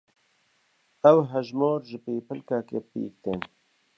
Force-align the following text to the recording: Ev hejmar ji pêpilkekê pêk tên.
Ev 1.11 1.17
hejmar 1.31 1.77
ji 1.87 1.97
pêpilkekê 2.05 2.79
pêk 2.91 3.13
tên. 3.23 3.39